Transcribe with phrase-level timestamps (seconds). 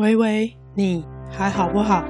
[0.00, 2.02] 喂喂，你还好不好？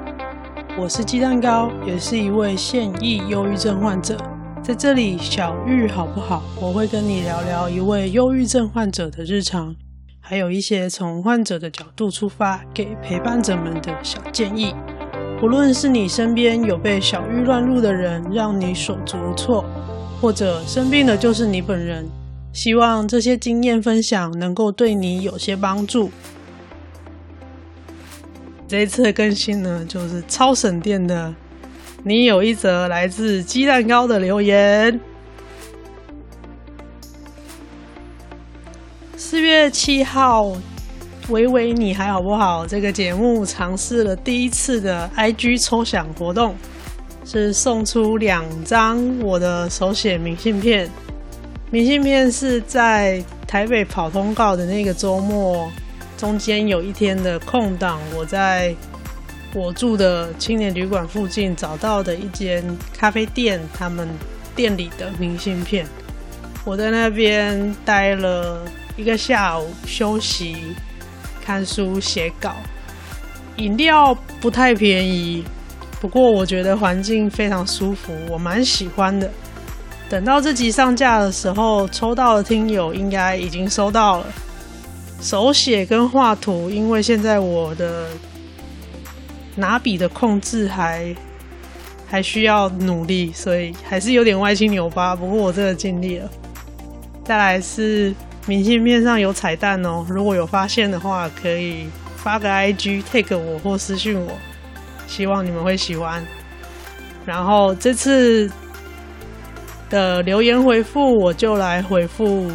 [0.79, 4.17] 我是鸡蛋糕，也是一位现役忧郁症患者。
[4.63, 6.41] 在这里，小玉好不好？
[6.61, 9.75] 我会跟你聊聊一位忧郁症患者的日常，
[10.21, 14.73] 还有一些从患者的角度出发，给陪伴者们的小建议。
[15.43, 19.65] 无论是你身边有被小玉乱入的人，让你手足无措，
[20.21, 22.09] 或者生病的就是你本人，
[22.53, 26.09] 希望这些经验分享能够对你有些帮助。
[28.71, 31.35] 这一次的更新呢，就是超省电的。
[32.05, 35.01] 你有一则来自鸡蛋糕的留言。
[39.17, 40.53] 四月七号。
[41.31, 42.65] 喂喂，你还好不好？
[42.65, 46.55] 这个节目尝试了第一次的 IG 抽奖活动，
[47.25, 50.89] 是送出两张我的手写明信片。
[51.73, 55.69] 明信片是在台北跑通告的那个周末
[56.21, 58.75] 中间有一天的空档，我在
[59.55, 64.07] 我住的青年旅馆附近找到的一间咖啡店，他们
[64.55, 65.87] 店里的明信片。
[66.63, 68.61] 我在那边待了
[68.99, 70.77] 一个下午休息。
[71.43, 72.55] 看书、写稿，
[73.57, 75.43] 饮料不太便宜，
[76.03, 79.29] 不过我觉得环境非常舒服，我蛮喜欢的。
[80.11, 84.27] 等到这集上架的时候，抽到的听友应该已经收到了。
[85.21, 88.09] 手写跟画图，因为现在我的
[89.57, 91.15] 拿笔的控制还
[92.09, 95.15] 还需要努力，所以还是有点歪七扭八。
[95.15, 96.31] 不过我真的尽力了。
[97.25, 98.15] 再来是。
[98.47, 104.33] 明信片上有彩蛋哦，如果有发现的话，可以发个 IG tag 我或私信我，
[105.07, 106.25] 希望你们会喜欢。
[107.27, 108.51] 然后这次
[109.91, 112.51] 的留言回复，我就来回复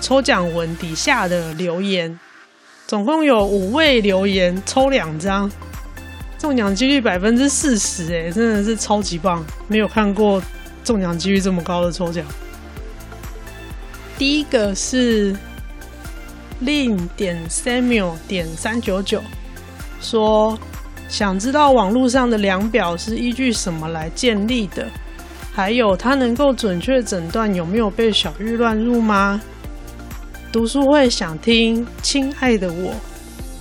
[0.00, 2.18] 抽奖文底下的留言，
[2.86, 5.50] 总共有五位留言，抽两张，
[6.38, 10.42] 中奖几率百分之四十，哎，真的是超级棒，没有看过
[10.84, 12.24] 中奖几率这么高的抽奖。
[14.16, 15.36] 第一个是
[16.62, 19.22] Lin 点 Samuel 点三九九
[20.00, 20.58] 说，
[21.08, 24.86] 想知道网络上的量表是依据什么来建立的？
[25.52, 29.40] 还有，它能够准确诊断有没有被小玉乱入吗？
[30.50, 32.90] 读书会想听《亲爱的我》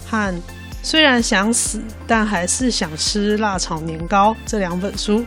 [0.09, 0.41] 和
[0.81, 5.25] 虽然想死，但还是想吃辣炒年糕这两本书。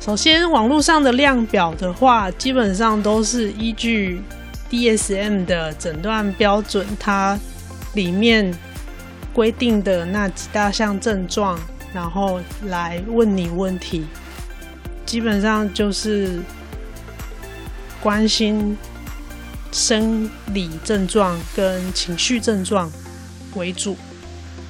[0.00, 4.22] 首先，网络上的量表的话，基本上都是依据
[4.70, 7.38] DSM 的诊断标准，它
[7.92, 8.50] 里面
[9.34, 11.58] 规定的那几大项症状，
[11.92, 14.06] 然后来问你问题。
[15.04, 16.40] 基本上就是
[18.00, 18.76] 关心
[19.74, 22.88] 生理症状跟情绪症状
[23.56, 23.96] 为主，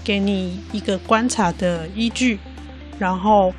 [0.03, 2.41] 给你一个观察的依据，
[2.99, 3.53] 然后。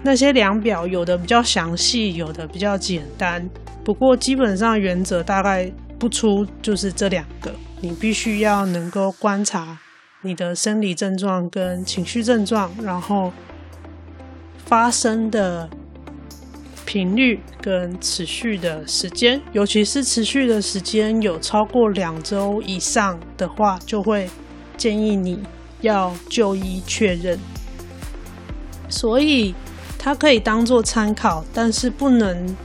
[0.00, 3.50] 那些量表有的比较详细，有的比较简单。
[3.84, 9.76] 不过基本上原则大概不出就是这两个，你必须要能够观察
[10.22, 13.32] 你的生理症状跟情绪症状，然后
[14.64, 15.68] 发生的
[16.88, 24.26] 频率跟持续的时间，尤其是持续的时间有超过两周以上的话，就会
[24.78, 25.38] 建议你
[25.82, 27.38] 要就医确认。
[28.88, 29.54] 所以。
[30.00, 32.56] 它可以当做参考，但是不能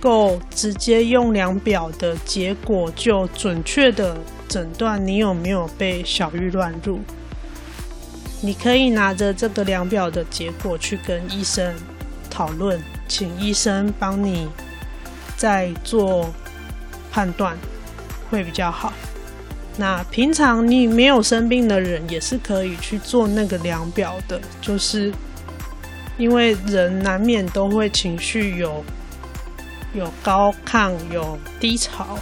[0.00, 4.16] 够直接用量表的结果就准确的
[4.48, 7.00] 诊断你有没有被小玉乱入。
[8.40, 11.74] 你可以拿着这个量表的结果去跟医生
[12.32, 14.48] 讨论，请医生帮你
[15.36, 16.32] 再做
[17.10, 17.56] 判断，
[18.30, 18.92] 会比较好。
[19.76, 25.12] 那平常你没有生病的人也是可以去做那个量表的，就是。
[26.18, 28.84] 因为人难免都会情绪有
[29.94, 32.18] 有高亢，有低潮。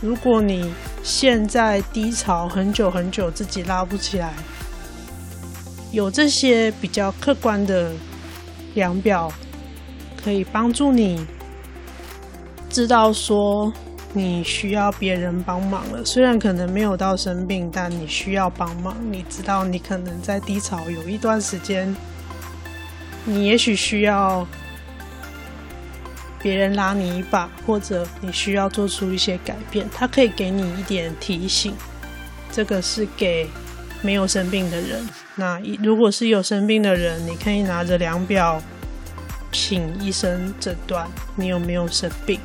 [0.00, 0.72] 如果你
[1.02, 4.32] 现在低潮很久很久，自己拉不起来，
[5.90, 7.90] 有这些比较客观的
[8.74, 9.32] 量表，
[10.22, 11.24] 可以帮助你
[12.68, 13.72] 知道说
[14.12, 16.04] 你需要别人帮忙了。
[16.04, 18.96] 虽然可能没有到生病，但你需要帮忙。
[19.10, 21.94] 你知道你可能在低潮有一段时间。
[23.24, 24.46] 你也许需要
[26.42, 29.88] 别人拉你一把，或者你需要做出一些改变。
[29.94, 31.74] 他可以给你一点提醒，
[32.52, 33.48] 这个是给
[34.04, 35.08] 没有生病的人。
[35.34, 38.62] 那如果是有生病的人，你可以拿着量表，
[39.50, 42.38] 请医生诊断你有没有生病。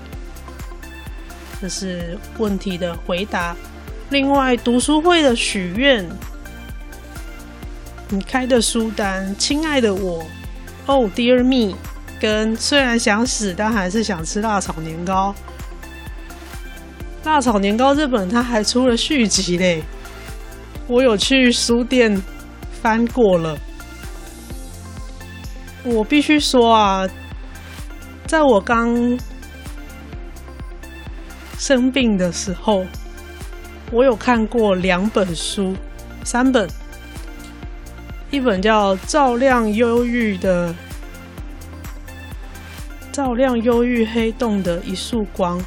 [1.61, 3.53] 这是问题的回答。
[4.09, 6.09] 另外，读书会的许愿，
[8.07, 10.25] 你开的书单，亲爱的我
[10.85, 11.75] ，Oh dear me，
[12.19, 15.35] 跟虽然想死，但还是想吃辣炒年糕。
[17.25, 19.83] 辣炒年糕这本它还出了续集嘞，
[20.89, 22.19] 我有去书店
[22.81, 23.55] 翻过了。
[25.83, 27.07] 我必须说啊，
[28.25, 29.17] 在我刚
[31.59, 32.83] 生病的时候，
[33.91, 35.75] 我有看过两本书，
[36.23, 36.67] 三本，
[38.31, 40.73] 一本叫《照亮忧郁的
[43.11, 45.59] 照亮忧郁黑洞的一束光》，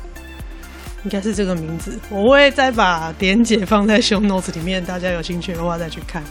[1.04, 1.98] 应该是这个名字。
[2.10, 6.22] 我会再把点解放在 show notes 里面，大家有兴趣的话再去看。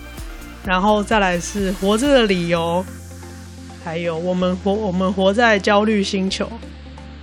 [0.63, 2.85] 然后再来是《活着的理由》。
[3.83, 6.47] 还有我们活，我们活在焦虑星球。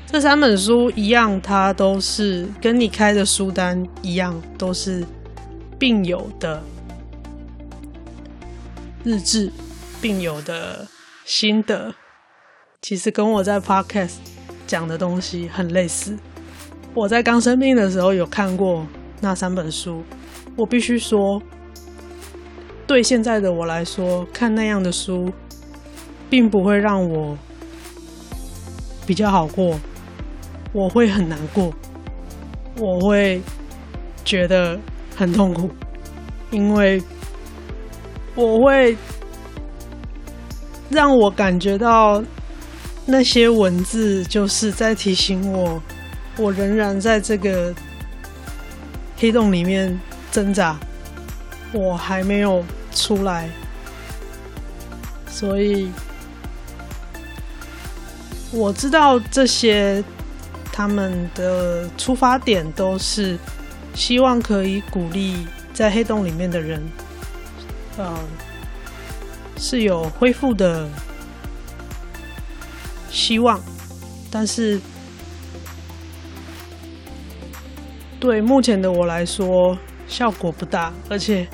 [0.06, 5.06] 这三本书一样，它都是跟你开的书单一样，都是
[5.78, 6.60] 病友的
[9.04, 9.52] 日志，
[10.00, 10.84] 病友的
[11.24, 11.94] 心得。
[12.82, 14.16] 其实跟我在 Podcast
[14.66, 16.18] 讲的东西很类似。
[16.98, 18.84] 我在刚生病的时候有看过
[19.20, 20.02] 那三本书，
[20.56, 21.40] 我必须说，
[22.88, 25.30] 对现在的我来说，看那样的书。
[26.30, 27.34] 并不会让我
[29.06, 29.80] 比较好过，
[30.74, 31.72] 我会很难过，
[32.76, 33.40] 我会
[34.26, 34.78] 觉得
[35.16, 35.70] 很痛苦，
[36.50, 37.02] 因为
[38.34, 38.94] 我会
[40.90, 42.22] 让我感觉到
[43.06, 45.82] 那些文字就是在提醒我，
[46.38, 47.74] 我仍然在这个
[49.16, 50.00] 黑洞里面
[50.30, 50.78] 挣扎，
[51.72, 52.64] 我还没有
[52.94, 53.50] 出来，
[55.28, 55.90] 所以。
[58.50, 60.02] 我知道这些，
[60.72, 63.38] 他们的出发点都是
[63.94, 66.82] 希望可以鼓励在黑洞里面的人，
[67.98, 68.18] 呃，
[69.58, 70.88] 是有恢复的
[73.10, 73.60] 希望，
[74.30, 74.80] 但是
[78.20, 81.46] 对目前的我来说效果不大，而且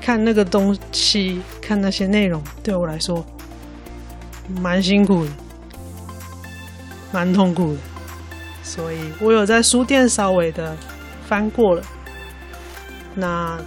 [0.00, 3.24] 看那个东西，看那些内容，对我来说
[4.60, 5.30] 蛮辛苦的。
[7.12, 7.78] 蛮痛苦的，
[8.62, 10.76] 所以我有在书店稍微的
[11.26, 11.82] 翻过了。
[13.16, 13.58] 那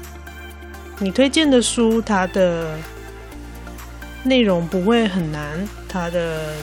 [1.00, 2.80] 你推荐的书，它的
[4.24, 6.54] 内容不会很难，它的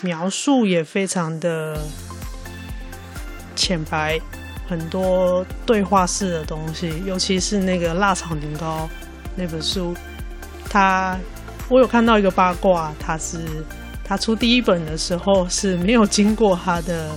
[0.00, 1.78] 描述也非常的
[3.54, 4.18] 浅白，
[4.68, 8.88] 很多对话式的东西，尤其是那个辣炒年糕
[9.36, 9.94] 那本书，
[10.70, 11.18] 它
[11.68, 13.38] 我有看到一个八卦，它是。
[14.06, 17.10] 他出第一本的时候是没有经过他的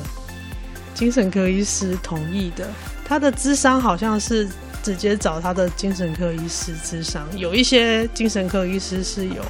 [0.94, 2.65] 精神科医师同意的，
[3.03, 4.47] 他的智商好像是
[4.81, 9.43] 直接找他的精神科医师智商，有一些精神科医师是有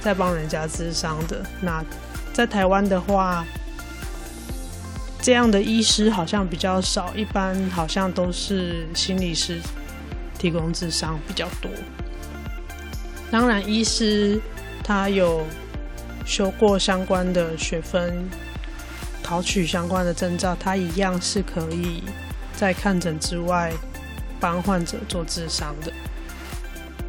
[0.00, 1.42] 在帮人家智商的。
[1.60, 1.84] 那
[2.32, 3.44] 在台湾的话，
[5.28, 9.60] 这样的医师好像比较少，一般好像都是心理师
[10.38, 11.70] 提供智商比较多。
[13.30, 14.40] 当然，医师
[14.82, 15.44] 他有。
[16.24, 18.26] 修过相关的学分，
[19.22, 22.02] 考取相关的证照，他一样是可以
[22.54, 23.70] 在看诊之外
[24.40, 25.92] 帮患者做智商的。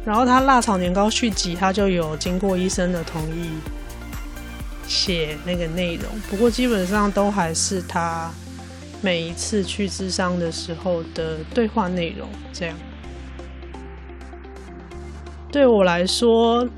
[0.04, 3.50] 然后他辣炒年糕续集，他就有经过医生的同意
[4.90, 8.28] 写那个内容，不过基本上都还是他
[9.00, 12.28] 每一次去咨商的时候的对话内容。
[12.52, 12.76] 这样
[15.52, 16.68] 对我来说。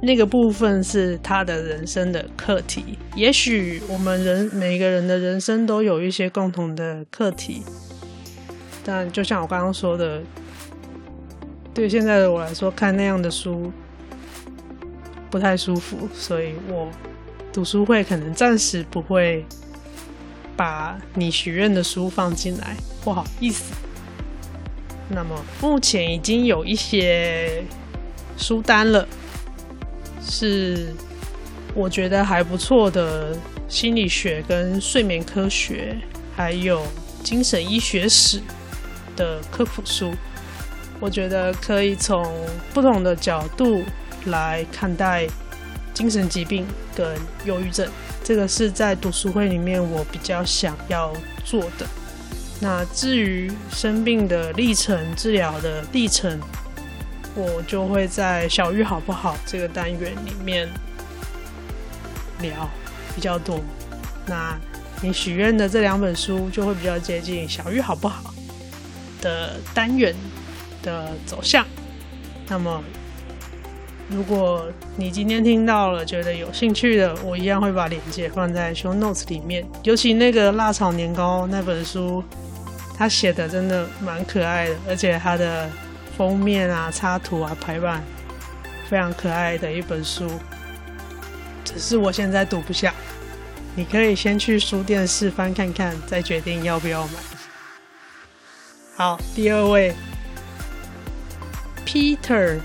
[0.00, 7.64] 那个部分是他的人生的课题，也许我们人每个人的人生都有一些共同的课题，
[8.84, 10.22] 但就像我刚刚说的，
[11.74, 13.72] 对现在的我来说，看那样的书
[15.30, 16.90] 不太舒服，所以我
[17.52, 19.44] 读书会可能暂时不会
[20.56, 23.74] 把你许愿的书放进来，不好意思。
[25.08, 27.62] 那么目前已经有一些
[28.36, 29.06] 书单了。
[30.30, 30.92] 是
[31.74, 33.34] 我觉得还不错的
[33.66, 35.96] 心理学跟睡眠科学，
[36.36, 36.82] 还有
[37.22, 38.38] 精神医学史
[39.16, 40.12] 的科普书，
[41.00, 42.30] 我觉得可以从
[42.74, 43.82] 不同的角度
[44.28, 45.26] 来看待
[45.92, 47.88] 精神疾病跟忧郁症。
[48.22, 51.12] 这个是在读书会里面我比较想要
[51.44, 51.86] 做的。
[52.60, 56.40] 那至于生病的历程、治疗的历程，
[57.34, 60.68] 我就会在小玉好不好这个单元里面
[62.40, 62.68] 聊
[63.14, 63.60] 比较多。
[64.26, 64.58] 那
[65.00, 68.34] 你许愿的这两本书就会比较接近小玉好不好？
[69.20, 70.14] 的单元
[70.82, 71.64] 的走向。
[72.48, 72.82] 那么，
[74.10, 79.66] 如果你今天听到了，觉得有兴趣的，我一样会把链接放在 show notes 里面。
[79.82, 82.24] 尤其那个辣炒年糕那本书，
[82.96, 85.68] 他写的真的蛮可爱的，而且他的
[86.16, 88.02] 封面啊、插图啊、排版
[88.88, 90.26] 非常可爱的一本书。
[91.62, 92.94] 只是我现在读不下，
[93.76, 97.12] 你可以先去书店试翻看看，再决定要不要买。
[98.96, 99.94] 好，第二位
[101.84, 102.58] ，Peter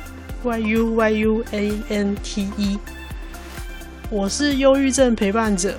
[0.44, 2.78] Y U Y U A N T E，
[4.10, 5.78] 我是忧郁症陪伴者，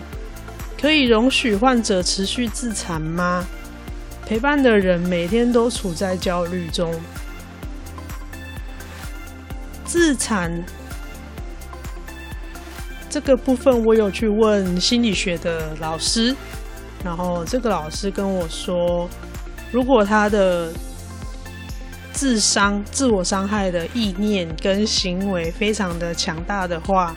[0.81, 3.45] 可以容许患者持续自残吗？
[4.25, 6.95] 陪伴的人每天都处在焦虑中，
[9.85, 10.65] 自残。
[13.11, 16.35] 这个部分我有去问心理学的老师，
[17.05, 19.07] 然后这个老师跟我说，
[19.71, 20.73] 如果他的
[22.15, 27.15] 自伤、自我伤害的意念跟行为非常的强大的话，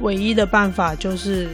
[0.00, 1.50] 唯一的办法就是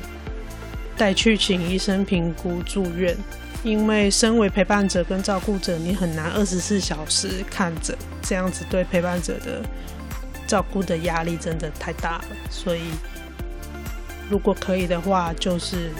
[0.97, 3.17] 带去请医生评估住院，
[3.65, 9.63] 因为身为陪伴者跟照顾者，你很难二十四小时看着，这样子对陪伴者的
[10.47, 12.83] 照顾的压力真的太大了，所以。
[14.31, 15.91] 如果可以的话，就是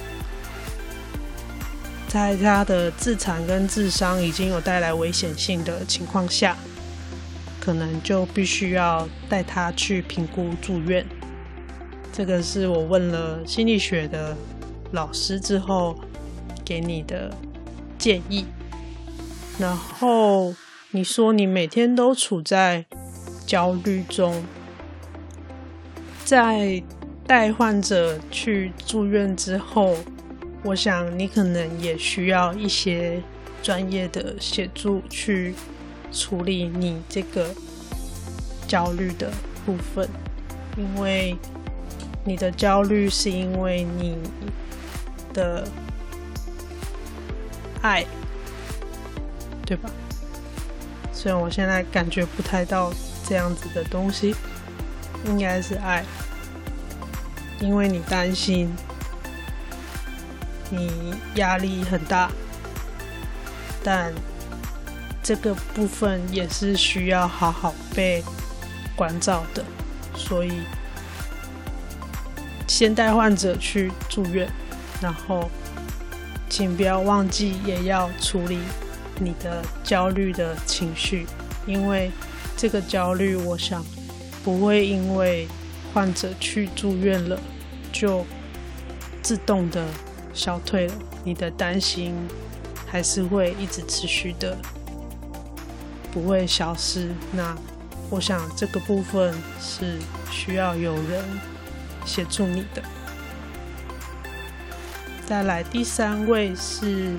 [2.09, 6.57] 在他的自残跟自伤已经有带来危险性的情况下，
[7.61, 11.07] 可能就必须要带他去评估住院。
[12.13, 14.37] 这个是我问了心理学的
[14.93, 15.97] 老师之后
[16.65, 17.31] 给你的
[17.99, 18.47] 建议。
[19.59, 20.55] 然后
[20.91, 22.87] 你说你每天都处在
[23.47, 24.43] 焦虑中，
[26.25, 26.83] 在。
[27.29, 29.95] 带患者去住院之后，
[30.65, 33.23] 我想你可能也需要一些
[33.63, 35.55] 专业的协助去
[36.13, 37.55] 处理你这个
[38.67, 39.31] 焦虑的
[39.65, 40.09] 部分，
[40.77, 41.37] 因为
[42.25, 44.19] 你的焦虑是因为你
[45.33, 45.67] 的
[47.81, 48.05] 爱，
[49.65, 49.91] 对吧？
[51.13, 52.93] 虽然我现在感觉不太到
[53.27, 54.35] 这样子的东西，
[55.27, 56.05] 应该是爱。
[57.61, 58.73] 因为你担心，
[60.71, 62.31] 你压力很大，
[63.83, 64.13] 但
[65.23, 68.23] 这个部分也是需要好好被
[68.97, 69.65] 关照的，
[70.15, 70.53] 所以
[72.67, 74.49] 先带患者去住院，
[75.01, 75.51] 然后
[76.49, 78.59] 请不要忘记也要处理
[79.19, 81.27] 你的焦虑的情绪，
[81.67, 82.11] 因为
[82.57, 83.85] 这个焦虑，我想
[84.45, 85.49] 不会因为。
[85.95, 87.41] 患者去住院了，
[87.91, 88.25] 就
[89.23, 89.87] 自动的
[90.39, 90.95] 消退了。
[91.25, 92.15] 你的担心
[92.87, 94.57] 还是会一直持续的，
[96.13, 97.11] 不会消失。
[97.33, 97.55] 那
[98.09, 99.99] 我想这个部分是
[100.31, 101.23] 需要有人
[102.07, 102.83] 协助你的。
[105.27, 107.15] 再来第三位是，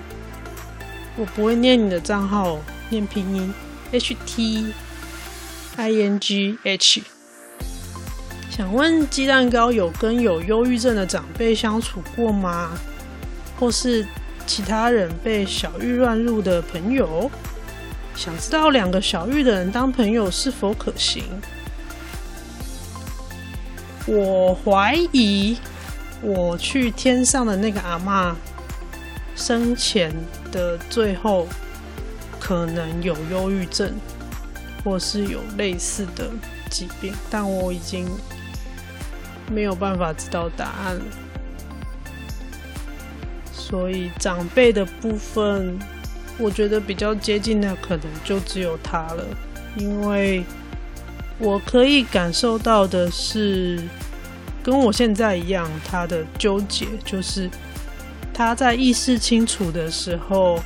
[1.15, 2.57] 我不会念你的账号，
[2.89, 3.53] 念拼音
[3.91, 4.73] H T
[5.75, 7.03] I N G H。
[8.49, 12.71] 想问鸡蛋糕有跟有忧郁症的长辈相处过吗？
[13.59, 14.07] 或是
[14.47, 17.29] 其他人被小玉乱入的朋友？
[18.15, 21.23] 想知道两个小玉的人当朋友是否可行？
[24.05, 25.57] 我怀疑
[26.21, 28.33] 我去天上的那个阿嬷
[29.35, 30.13] 生前
[30.51, 31.47] 的最后
[32.39, 33.93] 可能有忧郁症，
[34.83, 36.29] 或是有类似的
[36.69, 38.07] 疾病，但我已经。
[39.51, 41.01] 没有办法知道答案了，
[43.69, 45.77] 所以长辈的部分，
[46.39, 49.23] 我觉得比较接近的可能就只有他了，
[49.75, 50.43] 因为
[51.37, 53.79] 我可以感受到的是，
[54.63, 57.49] 跟我现在一样，他的纠结就是
[58.33, 60.59] 他在意识清楚的时候，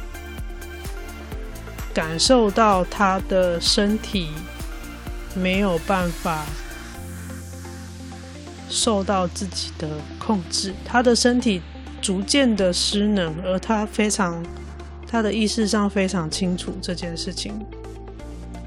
[1.93, 4.29] 感受到他的身体
[5.35, 6.45] 没有办法。
[8.69, 11.61] 受到自己的控制，他的身体
[12.03, 14.45] 逐渐的失能，而他非常，
[15.07, 17.65] 他的意识上非常清楚这件事情，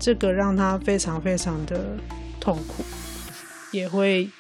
[0.01, 1.99] 这个让他非常非常的
[2.41, 2.83] 痛苦，
[3.73, 4.31] 也会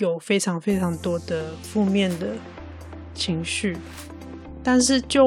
[0.00, 2.28] 有非常非常多的负面的
[3.14, 3.76] 情绪。
[4.64, 5.22] 但是就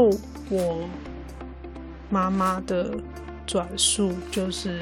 [0.50, 0.90] 我
[2.10, 2.98] 妈妈的
[3.46, 4.82] 转述，就是。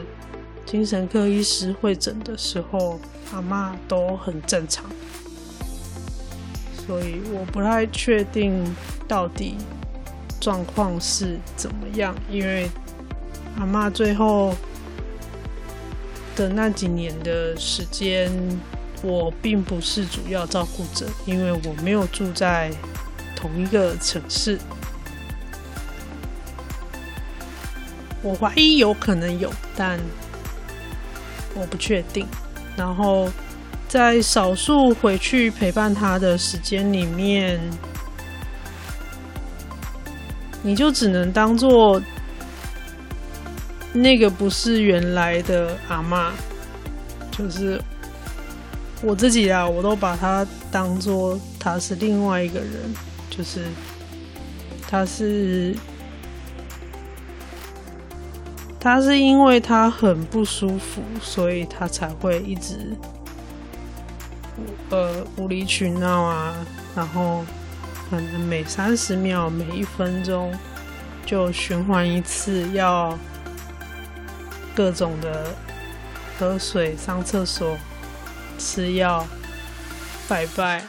[0.66, 3.00] 精神科医师会诊的时候，
[3.32, 4.86] 阿嬷都很正常，
[6.88, 8.64] 所以我不太确定
[9.08, 9.58] 到底
[10.40, 12.70] 状况是怎么样，因为
[13.60, 14.56] 阿妈最后
[16.36, 18.32] 的那几年的时间，
[19.04, 22.72] 我并不是主要照顾者，因为我没有住在
[23.36, 24.58] 同一个城市。
[28.24, 30.00] 我怀疑有可能有，但
[31.54, 32.26] 我不确定。
[32.76, 33.30] 然后
[33.88, 37.60] 在少数回去陪伴他的时间里面，
[40.62, 42.02] 你就只能当做
[43.94, 46.32] 那个不是原来的阿嬷，
[47.32, 47.82] 就是
[49.02, 52.70] 我自己啊，我都把他当做他是另外一个人，
[53.30, 53.64] 就是
[54.90, 55.76] 他是。
[58.80, 62.96] 他是因为他很不舒服，所以他才会一直
[64.90, 66.56] 呃无理取闹啊，
[66.96, 67.46] 然后
[68.10, 70.54] 可能每三十秒、每一分钟
[71.26, 73.18] 就循环一次，要
[74.76, 75.54] 各种的
[76.40, 77.78] 喝水、上厕所、
[78.58, 79.28] 吃药、
[80.28, 80.84] 拜拜、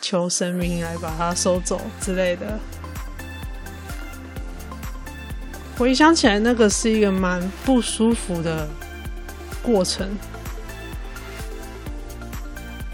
[0.00, 2.58] 求神明来把它收走之类的。
[5.78, 8.68] 回想起来，那个是一个蛮不舒服的
[9.62, 10.06] 过程。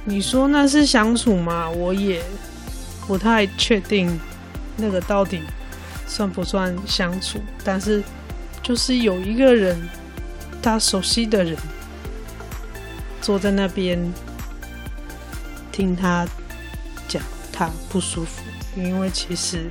[0.06, 1.68] 你说那是相处吗？
[1.68, 2.22] 我也
[3.06, 4.18] 不太确定，
[4.76, 5.42] 那个到底
[6.06, 7.40] 算不算相处？
[7.64, 8.02] 但是，
[8.62, 9.76] 就是有一个人，
[10.62, 11.56] 他熟悉的人，
[13.20, 14.00] 坐在那边
[15.72, 16.26] 听他
[17.08, 17.22] 讲
[17.52, 18.42] 他不舒服，
[18.76, 19.70] 因为其实。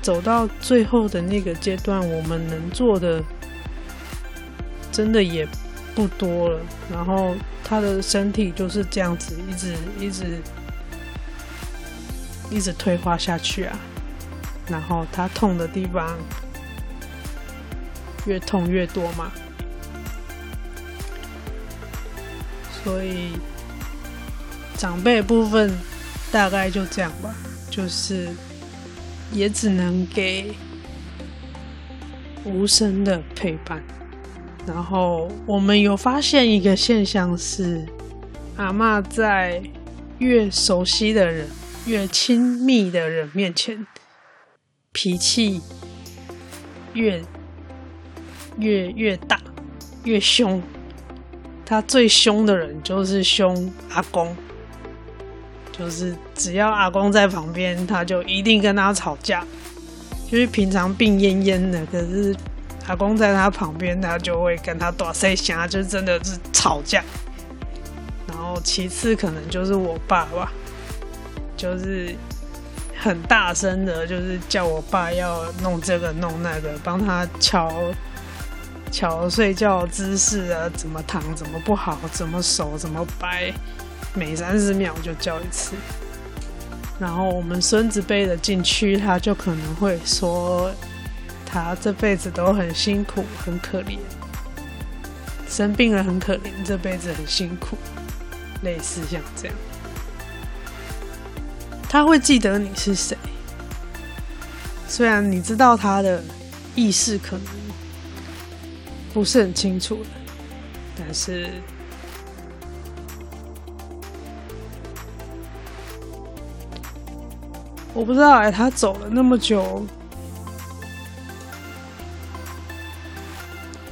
[0.00, 3.22] 走到最后的那个阶段，我们能做的
[4.92, 5.46] 真的也
[5.98, 6.60] 不多了。
[6.88, 10.40] 然后他的身体就是这样子，一直一直
[12.52, 13.76] 一直退化下去啊。
[14.68, 16.16] 然后他痛的地方
[18.26, 19.32] 越痛越多嘛。
[22.84, 23.32] 所以
[24.76, 25.76] 长辈部分
[26.30, 27.34] 大概就这样吧，
[27.68, 28.28] 就是。
[29.30, 30.54] 也只能给
[32.44, 33.82] 无声的陪伴。
[34.68, 37.86] 然后我们有发现一个现象是，
[38.56, 39.62] 阿嬷在
[40.18, 41.48] 越熟悉的人、
[41.86, 43.86] 越亲密的人面前，
[44.92, 45.62] 脾气
[46.92, 47.22] 越
[48.58, 49.40] 越越大、
[50.04, 50.62] 越凶。
[51.64, 54.36] 他最凶的人就是凶阿公。
[55.72, 59.46] 就是只要阿公在旁边，他就一定跟他吵架。
[60.30, 62.36] 就是平常病恹恹的，可是
[62.88, 67.04] 阿公在他旁边，他就会跟他大声响，就真的是吵架。
[68.26, 70.50] 然后其次可能就是我爸爸，
[71.56, 72.14] 就是
[72.98, 77.70] 很大声的，就是叫我爸要弄这个弄那个，帮他乔
[78.90, 83.52] 乔睡觉姿势啊，怎么躺怎么不好，怎么手怎么摆。
[84.14, 85.74] 每三十秒就叫一次，
[86.98, 90.70] 然后我们孙子辈的进去，他就可能会说，
[91.50, 93.98] 他这辈子都很辛苦，很可怜，
[95.48, 97.76] 生病了很可怜，这辈子很辛苦，
[98.62, 99.56] 类似像这样，
[101.88, 103.16] 他会记得你是谁，
[104.86, 106.22] 虽然你知道他的
[106.74, 107.46] 意识可能
[109.14, 110.10] 不是很清楚的，
[110.98, 111.48] 但是。
[117.94, 119.84] 我不知道哎，他走了那么久，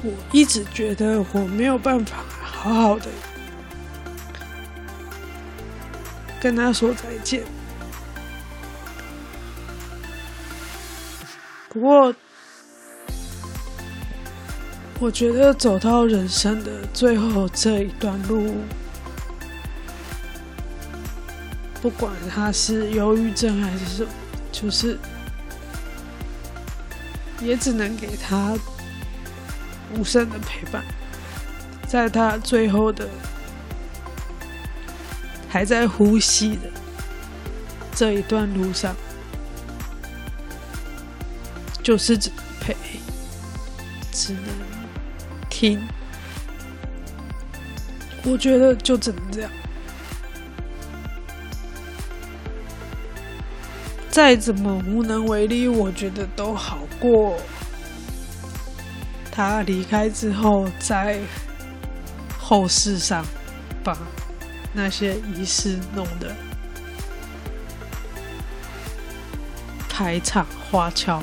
[0.03, 3.05] 我一直觉得我没有办法好好的
[6.39, 7.43] 跟他说再见。
[11.69, 12.15] 不过，
[14.99, 18.55] 我觉得走到人生的最后这一段路。
[21.79, 24.09] 不管他是忧郁症还是什么，
[24.51, 24.97] 就是
[27.39, 28.57] 也只能给他
[29.95, 30.83] 无声的陪伴，
[31.87, 33.07] 在他最后的
[35.49, 36.69] 还在呼吸的
[37.95, 38.95] 这一段路上，
[41.81, 42.75] 就是只能陪，
[44.11, 44.43] 只能
[45.49, 45.81] 听。
[48.23, 49.49] 我觉得就只能这样。
[54.09, 57.39] 再怎么无能为力，我觉得都好过。
[59.37, 61.19] 他离开之后，在
[62.39, 63.23] 后事上
[63.83, 63.95] 把
[64.73, 66.35] 那些仪式弄得
[69.87, 71.21] 排场花俏。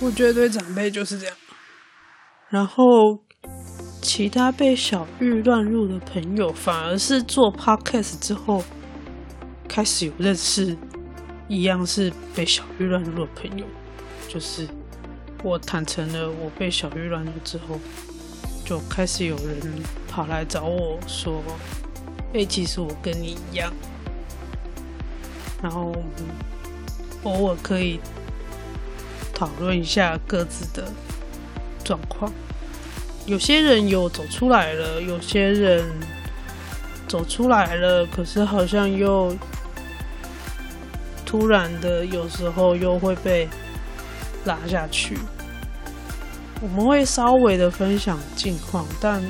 [0.00, 1.36] 我觉得对长辈就是这样，
[2.50, 3.16] 然后
[4.02, 8.62] 其他被小玉乱入的朋友，反而是做 podcast 之后
[9.68, 10.76] 开始有认识，
[11.46, 13.64] 一样是被小玉乱入的朋友。
[14.28, 14.66] 就是
[15.44, 17.78] 我坦诚了我被小玉乱入之后，
[18.64, 19.56] 就开始有人
[20.08, 21.40] 跑来找我说
[22.34, 23.72] ：“哎，其实我跟你一样。”
[25.62, 25.94] 然后
[27.22, 28.00] 偶尔可以。
[29.32, 30.92] 讨论一下各自的
[31.84, 32.32] 状况。
[33.26, 35.84] 有些人有走出来了，有些人
[37.06, 39.36] 走出来了，可是好像又
[41.24, 43.48] 突然的，有时候又会被
[44.44, 45.18] 拉下去。
[46.62, 49.22] 我们会稍微的分享近况，但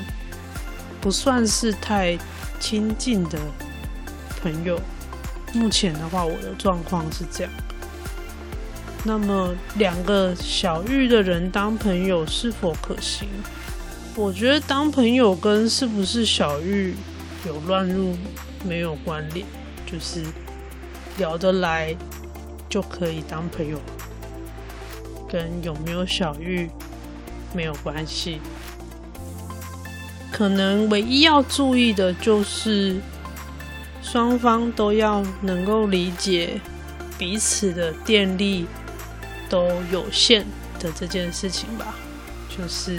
[0.99, 2.17] 不算是太
[2.59, 3.37] 亲近的
[4.41, 4.79] 朋友。
[5.53, 7.53] 目前的话，我的状况是这样。
[9.03, 13.27] 那么，两个小玉的人当朋友是否可行？
[14.15, 16.93] 我觉得当朋友跟是不是小玉
[17.45, 18.15] 有乱入
[18.63, 19.45] 没有关联，
[19.91, 20.23] 就是
[21.17, 21.95] 聊得来
[22.69, 23.79] 就可以当朋友，
[25.27, 26.69] 跟有没有小玉
[27.53, 28.39] 没有关系。
[30.31, 32.97] 可能唯一要注意的就是
[34.03, 36.61] 双方都要能够理解
[37.17, 38.67] 彼此的电力。
[39.51, 40.45] 都有限
[40.79, 41.93] 的这件事情吧，
[42.49, 42.97] 就是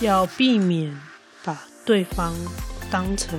[0.00, 0.98] 要避免
[1.44, 2.34] 把对方
[2.90, 3.38] 当成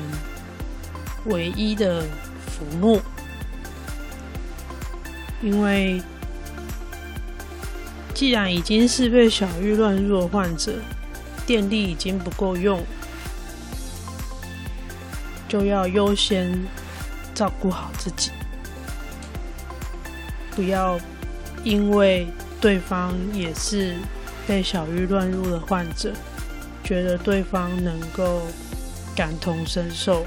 [1.26, 2.04] 唯一的
[2.46, 3.02] 浮木，
[5.42, 6.00] 因为
[8.14, 10.74] 既然已经是被小玉乱入的患者，
[11.48, 12.86] 电力已经不够用，
[15.50, 16.64] 就要优先
[17.34, 18.30] 照顾好自己，
[20.52, 21.00] 不要。
[21.64, 22.28] 因为
[22.60, 23.96] 对方也是
[24.48, 26.14] 被小玉乱入的患者，
[26.84, 28.42] 觉得对方能够
[29.16, 30.26] 感同身受，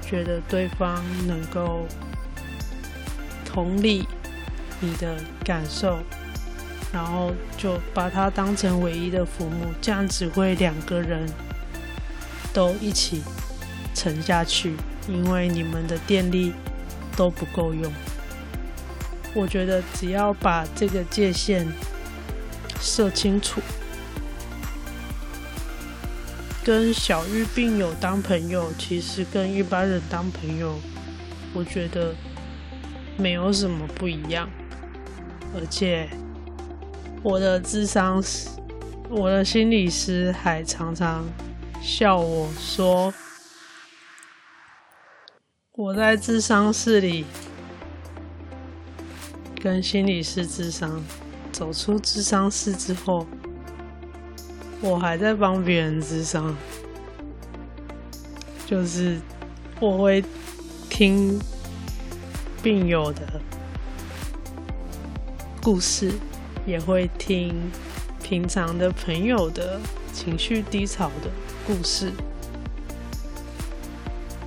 [0.00, 1.86] 觉得对方能够
[3.44, 4.06] 同理
[4.80, 5.98] 你的感受，
[6.92, 11.26] 然后就把他当成唯一的父母，这样只会两个人
[12.52, 13.22] 都一起
[13.94, 14.74] 沉下去，
[15.08, 16.52] 因为你们的电力
[17.16, 17.92] 都不够用。
[19.32, 21.66] 我觉得只要把这个界限
[22.80, 23.60] 设清楚，
[26.64, 30.74] 跟小玉病友当朋友，其实跟一般人当朋友，
[31.54, 32.12] 我觉得
[33.16, 34.50] 没有什么不一样。
[35.54, 36.08] 而且
[37.22, 38.48] 我的智商师，
[39.08, 41.24] 我的心理师还常常
[41.80, 43.14] 笑我说，
[45.72, 47.24] 我在智商室里。
[49.62, 50.98] 跟心理师智商，
[51.52, 53.26] 走出智商室之后，
[54.80, 56.56] 我还在帮别人智商，
[58.66, 59.18] 就是
[59.78, 60.24] 我会
[60.88, 61.38] 听
[62.62, 63.38] 病友的
[65.62, 66.10] 故事，
[66.64, 67.54] 也会听
[68.22, 69.78] 平常的朋友的
[70.10, 71.30] 情绪低潮的
[71.66, 72.10] 故事，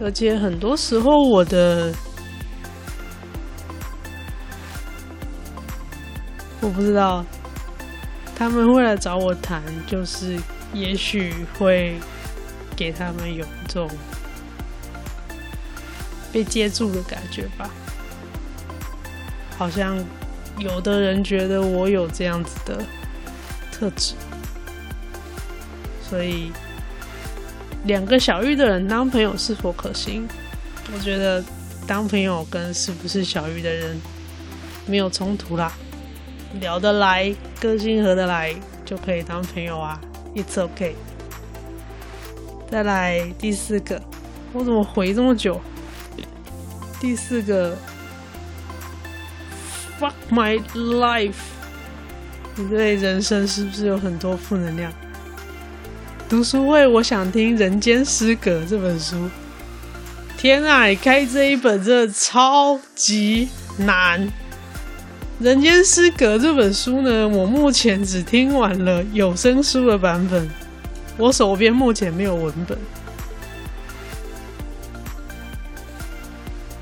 [0.02, 1.94] 而且很多时候我的。
[6.64, 7.26] 我不知道
[8.34, 10.40] 他们会来找我谈，就是
[10.74, 12.00] 也许会
[12.74, 13.90] 给他们有一种
[16.32, 17.70] 被接住的感觉吧。
[19.58, 20.02] 好像
[20.58, 22.82] 有的人觉得我有这样子的
[23.70, 24.14] 特质，
[26.02, 26.50] 所以
[27.84, 30.26] 两个小玉的人当朋友是否可行？
[30.94, 31.44] 我觉得
[31.86, 34.00] 当朋友跟是不是小玉的人
[34.86, 35.72] 没有冲突啦。
[36.60, 38.54] 聊得来，个性合得来，
[38.86, 40.00] 就可以当朋友啊。
[40.36, 40.96] It's OK。
[42.70, 44.02] 再来第四个，
[44.52, 45.60] 我怎么回这么久？
[47.00, 47.78] 第四个
[50.00, 51.34] ，Fuck my life。
[52.56, 54.92] 你对人生是不是有很多负能量？
[56.30, 59.30] 读书会，我想听《人间失格》这本书。
[60.38, 64.22] 天啊，你开这一本真的超级难。
[65.44, 70.50] 《人间失格》这本书呢，我目前只听完了有声书的版本，
[71.18, 72.78] 我手边目前没有文本。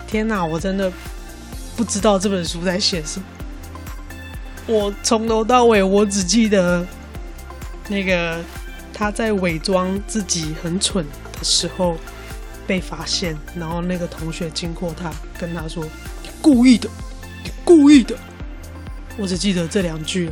[0.05, 0.93] 天哪，我真的
[1.75, 3.25] 不知道这本书在写什么。
[4.67, 6.85] 我从头到尾，我只记得
[7.89, 8.39] 那个
[8.93, 11.97] 他在伪装自己很蠢的时候
[12.67, 15.83] 被发现，然后那个同学经过他，跟他说
[16.21, 16.87] ：“你故意的，
[17.43, 18.15] 你故意的。”
[19.17, 20.31] 我只记得这两句，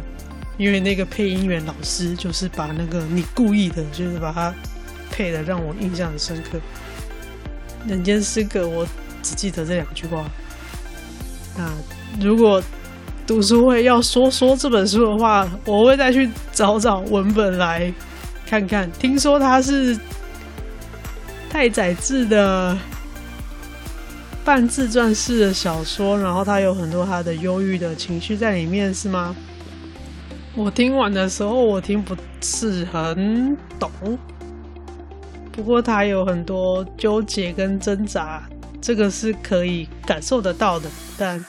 [0.58, 4.54] 因为那个配音员老师就是把那个“你故意的”，就是把它
[5.12, 6.60] 配的让我印象很深刻。
[7.88, 8.88] 人间失格，我
[9.22, 10.26] 只记得这两句话。
[11.58, 11.72] 那
[12.20, 12.62] 如果
[13.28, 17.94] 读书会要说说这本书的话，我会再去找找文本来
[18.46, 18.92] 看看。
[18.94, 19.98] 听说它是
[21.50, 22.78] 太宰治的
[24.50, 29.36] 半自传式的小说，然后它有很多他的忧郁的情绪在里面，是吗？
[30.56, 33.92] 我听完的时候，我听不是很懂。
[35.52, 38.42] 不过他有很多纠结跟挣扎，
[38.82, 41.46] 这个是可以感受得到的，但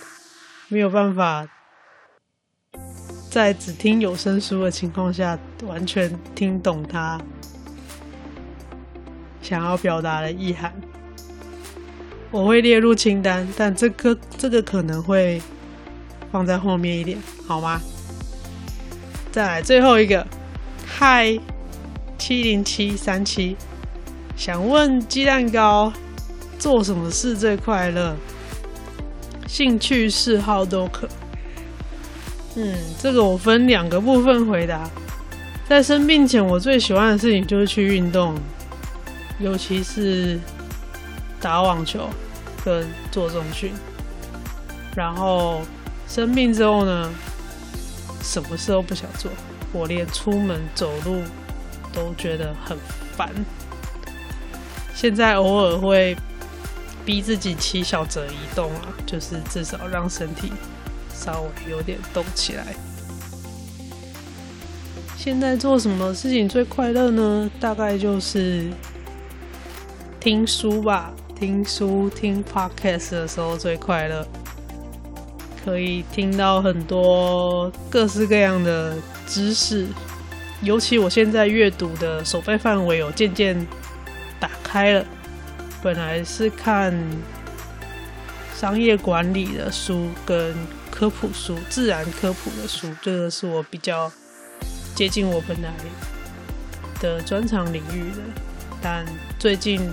[0.68, 1.48] 没有办法
[3.30, 7.18] 在只听有声书的情况下完全听懂他
[9.40, 10.70] 想要表达的意涵。
[12.30, 15.42] 我会列入清单，但这个这个可能会
[16.30, 17.80] 放在后面一点，好吗？
[19.32, 20.26] 再来最后一个，
[20.86, 21.38] 嗨，
[22.18, 23.56] 七零七三七。
[24.36, 25.92] 想问鸡蛋糕
[26.58, 28.16] 做什么事最快乐？
[29.46, 31.08] 兴趣嗜好都可。
[32.54, 34.88] 嗯，这个我分两个部分回答。
[35.68, 38.34] 在生病前，我最喜欢的事情就是去运动，
[39.38, 40.38] 尤其是
[41.40, 42.08] 打网球
[42.64, 43.72] 跟做重训。
[44.94, 45.62] 然后
[46.08, 47.10] 生病之后呢，
[48.22, 49.30] 什么事都不想做，
[49.72, 51.22] 我连出门走路
[51.92, 52.76] 都觉得很
[53.16, 53.30] 烦。
[54.94, 56.16] 现在偶尔会
[57.04, 60.52] 逼自己骑小折移动啊，就是至少让身体
[61.14, 62.66] 稍微有点动起来。
[65.16, 67.50] 现在做什么事情最快乐呢？
[67.60, 68.70] 大概就是
[70.18, 74.28] 听书吧，听书听 podcast 的时候最快乐，
[75.64, 78.94] 可以听到很多各式各样的
[79.26, 79.86] 知识，
[80.60, 83.66] 尤其我现在阅读的收费范围有渐渐。
[84.38, 85.04] 打开了，
[85.82, 86.94] 本来是看
[88.54, 90.54] 商业管理的书跟
[90.90, 94.12] 科普书、自然科普的书，这个是我比较
[94.94, 95.72] 接近我本来
[97.00, 98.22] 的专长领域的。
[98.82, 99.06] 但
[99.38, 99.90] 最近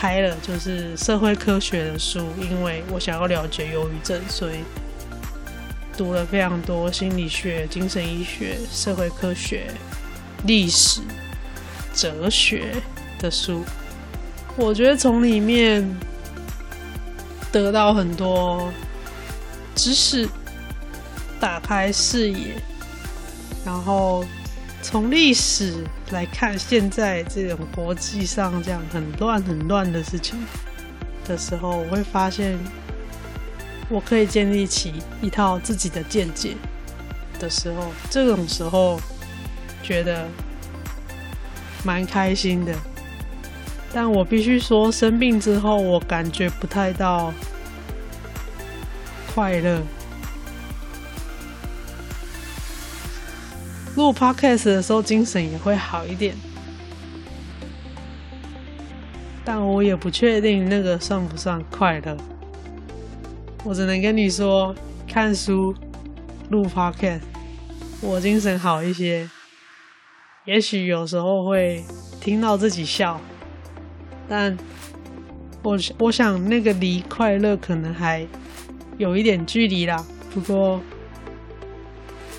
[0.00, 4.64] 开了就是社会科学的书，因为我想要了解忧郁症，所以
[5.94, 9.66] 读了非常多心理学、精神医学、社会科学、
[10.46, 11.02] 历史、
[11.92, 12.76] 哲学。
[13.22, 13.62] 的书，
[14.56, 15.86] 我觉得从里面
[17.52, 18.72] 得到很多
[19.74, 20.26] 知识，
[21.38, 22.54] 打开视野，
[23.62, 24.24] 然后
[24.82, 30.36] 从历史来看现在这种国际上这样很乱很乱的事情
[31.26, 32.58] 的时候，我会发现
[33.88, 36.56] 我可以建立起一套自己的见解
[37.38, 39.00] 的时候，这种时候
[39.82, 40.26] 觉得
[41.84, 42.74] 蛮开心的。
[43.92, 47.32] 但我必须说，生病之后我感觉不太到
[49.34, 49.82] 快乐。
[54.00, 56.34] 录 podcast 的时候精神也会好一点，
[59.44, 62.16] 但我也不确定那个算不算快乐。
[63.62, 64.74] 我只能跟你说，
[65.06, 65.74] 看书、
[66.48, 67.20] 录 podcast，
[68.00, 69.28] 我精神好一些。
[70.46, 71.84] 也许有时候会
[72.22, 73.20] 听到自己笑。
[74.26, 74.56] 但
[75.62, 78.26] 我我想那个离快乐可能还
[78.96, 80.02] 有一点距离啦。
[80.32, 80.80] 不过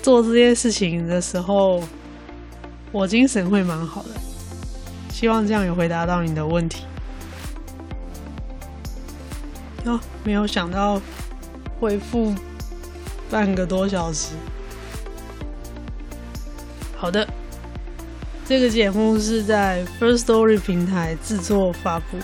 [0.02, 1.82] 做这件事情的时候，
[2.90, 4.08] 我精神会蛮好的。
[5.10, 6.84] 希望这样有回答到你的问题。
[9.84, 11.00] 哦，没有想到
[11.78, 12.34] 回复
[13.30, 14.34] 半个多小时。
[16.96, 17.26] 好的。
[18.44, 22.18] 这个节目是在 First Story 平台制作发布。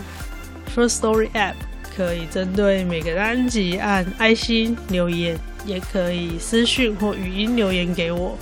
[0.74, 1.54] First Story App
[1.96, 5.38] 可以针对每个单集按爱心留言，
[5.68, 8.36] 也可以私讯或语音留言给我。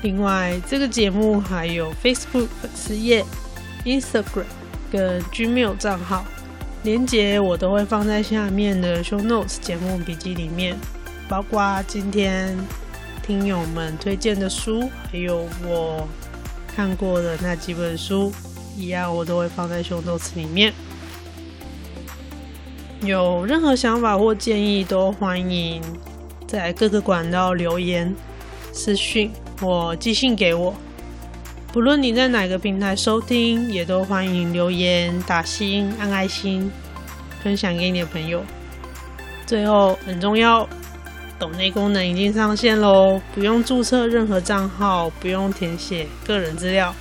[0.00, 3.22] 另外，这个节目还有 Facebook 粉丝页、
[3.84, 4.46] Instagram
[4.90, 6.24] 跟 Gmail 账号，
[6.84, 10.76] 连接我都会放在下面的 Show Notes 节目笔记里面，
[11.28, 12.56] 包括今天
[13.22, 16.08] 听友们推荐的书，还有我。
[16.74, 18.32] 看过的那几本书，
[18.78, 20.72] 一样我都会放在 show notes 里面。
[23.02, 25.82] 有任何想法或建议，都欢迎
[26.52, 28.14] 在各个管道留言、
[28.72, 30.74] 私讯或寄信给我。
[31.72, 36.70] 不论你在哪个平台收听，也都欢迎留言、打星、按爱心，
[37.42, 38.44] 分享给你的朋友。
[39.46, 40.68] 最后很重要，
[41.38, 46.94] 抖内功能已经上线喽，不用注册任何账号，不用填写个人资料，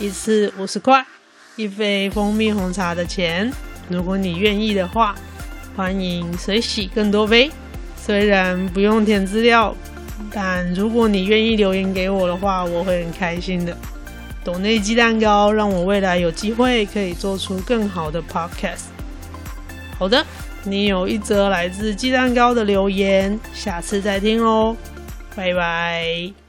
[0.00, 1.06] 一次五十块，
[1.54, 3.52] 一杯蜂蜜红茶的钱。
[3.88, 5.14] 如果你愿意的话，
[5.76, 7.48] 欢迎随喜更多杯。
[8.04, 9.74] 虽然不用填资料，
[10.32, 13.76] 但如果你愿意留言给我的话，我会很开心的。
[14.42, 18.86] 抖内鸡蛋糕，让我未来有机会可以做出更好的 podcast。
[19.98, 20.24] 好的，
[20.64, 24.74] 你有一则来自鸡蛋糕的留言，下次再听哦，
[25.36, 26.39] 拜拜。